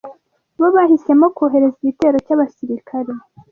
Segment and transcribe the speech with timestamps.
[0.59, 3.11] bo bahisemo kohereza igitero cy’abasirikare